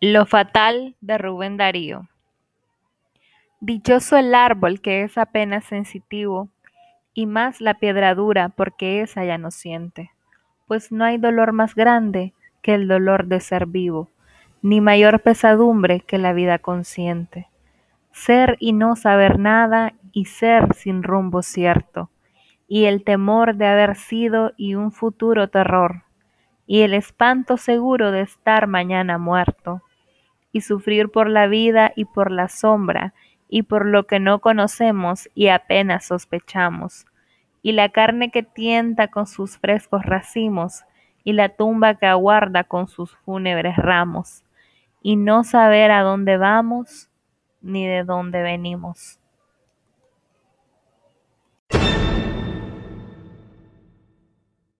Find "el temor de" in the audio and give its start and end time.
22.86-23.66